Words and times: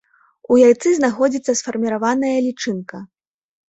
У 0.55 0.57
яйцы 0.61 0.93
знаходзіцца 1.01 1.57
сфарміраваная 1.63 2.37
лічынка. 2.51 3.09